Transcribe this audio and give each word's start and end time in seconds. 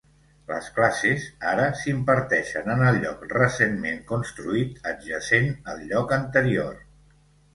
Les 0.51 0.67
classes 0.75 1.25
ara 1.49 1.65
s'imparteixen 1.81 2.71
en 2.75 2.81
el 2.87 2.97
lloc 3.03 3.21
recentment 3.33 4.01
construït 4.13 4.79
adjacent 4.93 5.51
al 5.75 5.87
lloc 5.93 6.15
anterior. 6.21 6.81